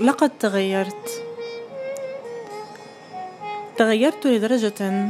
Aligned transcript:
لقد 0.00 0.30
تغيرت. 0.40 1.24
تغيرت 3.76 4.26
لدرجة 4.26 5.06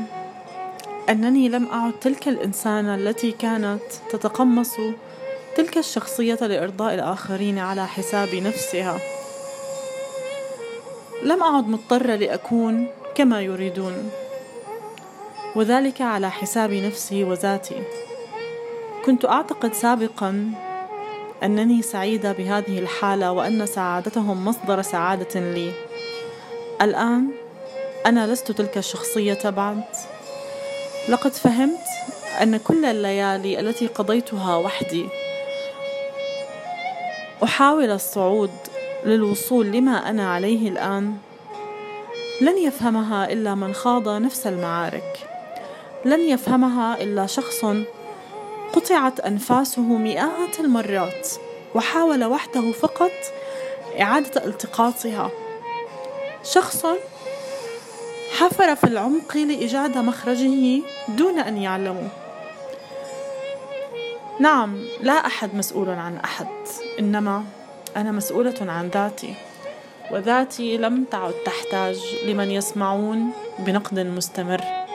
أنني 1.08 1.48
لم 1.48 1.68
أعد 1.72 1.92
تلك 2.00 2.28
الإنسانة 2.28 2.94
التي 2.94 3.32
كانت 3.32 3.82
تتقمص 4.10 4.76
تلك 5.56 5.78
الشخصية 5.78 6.34
لإرضاء 6.34 6.94
الآخرين 6.94 7.58
على 7.58 7.86
حساب 7.86 8.34
نفسها. 8.34 8.98
لم 11.22 11.42
أعد 11.42 11.68
مضطرة 11.68 12.14
لأكون 12.14 12.88
كما 13.14 13.40
يريدون 13.40 14.10
وذلك 15.56 16.00
على 16.00 16.30
حساب 16.30 16.72
نفسي 16.72 17.24
وذاتي. 17.24 17.82
كنت 19.04 19.24
أعتقد 19.24 19.74
سابقا 19.74 20.50
أنني 21.42 21.82
سعيدة 21.82 22.32
بهذه 22.32 22.78
الحالة 22.78 23.32
وأن 23.32 23.66
سعادتهم 23.66 24.44
مصدر 24.44 24.82
سعادة 24.82 25.40
لي. 25.40 25.72
الآن 26.82 27.28
أنا 28.06 28.26
لست 28.26 28.52
تلك 28.52 28.78
الشخصية 28.78 29.50
بعد. 29.50 29.84
لقد 31.08 31.32
فهمت 31.32 31.86
أن 32.42 32.56
كل 32.56 32.84
الليالي 32.84 33.60
التي 33.60 33.86
قضيتها 33.86 34.56
وحدي 34.56 35.06
أحاول 37.44 37.90
الصعود 37.90 38.50
للوصول 39.04 39.66
لما 39.66 40.10
أنا 40.10 40.32
عليه 40.32 40.68
الآن. 40.68 41.16
لن 42.40 42.58
يفهمها 42.58 43.32
إلا 43.32 43.54
من 43.54 43.74
خاض 43.74 44.08
نفس 44.08 44.46
المعارك. 44.46 45.28
لن 46.04 46.20
يفهمها 46.20 47.02
إلا 47.02 47.26
شخص 47.26 47.64
قطعت 48.72 49.20
أنفاسه 49.20 49.82
مئات 49.82 50.60
المرات 50.60 51.28
وحاول 51.74 52.24
وحده 52.24 52.72
فقط 52.72 53.12
إعادة 54.00 54.44
التقاطها. 54.44 55.30
شخص 56.44 56.86
حفر 58.38 58.74
في 58.74 58.84
العمق 58.84 59.36
لإيجاد 59.36 59.98
مخرجه 59.98 60.82
دون 61.08 61.38
أن 61.38 61.56
يعلموا 61.56 62.08
نعم 64.40 64.84
لا 65.00 65.26
أحد 65.26 65.54
مسؤول 65.54 65.88
عن 65.88 66.16
أحد 66.16 66.46
إنما 66.98 67.44
أنا 67.96 68.12
مسؤولة 68.12 68.54
عن 68.60 68.88
ذاتي 68.88 69.34
وذاتي 70.12 70.76
لم 70.76 71.04
تعد 71.04 71.34
تحتاج 71.44 72.00
لمن 72.26 72.50
يسمعون 72.50 73.30
بنقد 73.58 73.98
مستمر. 73.98 74.85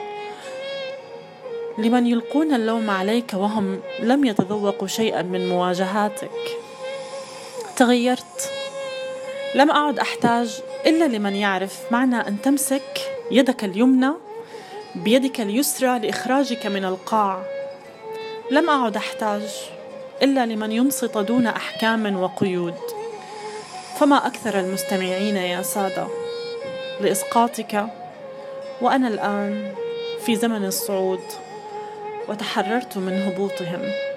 لمن 1.78 2.06
يلقون 2.06 2.54
اللوم 2.54 2.90
عليك 2.90 3.34
وهم 3.34 3.80
لم 4.00 4.24
يتذوقوا 4.24 4.88
شيئا 4.88 5.22
من 5.22 5.48
مواجهاتك. 5.48 6.30
تغيرت. 7.76 8.50
لم 9.54 9.70
أعد 9.70 9.98
أحتاج 9.98 10.62
إلا 10.86 11.04
لمن 11.04 11.36
يعرف 11.36 11.78
معنى 11.90 12.16
أن 12.16 12.42
تمسك 12.42 13.00
يدك 13.30 13.64
اليمنى 13.64 14.10
بيدك 14.94 15.40
اليسرى 15.40 15.98
لإخراجك 15.98 16.66
من 16.66 16.84
القاع. 16.84 17.42
لم 18.50 18.70
أعد 18.70 18.96
أحتاج 18.96 19.42
إلا 20.22 20.46
لمن 20.46 20.72
ينصت 20.72 21.18
دون 21.18 21.46
أحكام 21.46 22.22
وقيود. 22.22 22.74
فما 23.98 24.26
أكثر 24.26 24.60
المستمعين 24.60 25.36
يا 25.36 25.62
سادة 25.62 26.06
لإسقاطك؟ 27.00 27.86
وأنا 28.80 29.08
الآن 29.08 29.74
في 30.26 30.36
زمن 30.36 30.64
الصعود. 30.64 31.20
وتحررت 32.32 32.96
من 32.96 33.12
هبوطهم. 33.12 34.11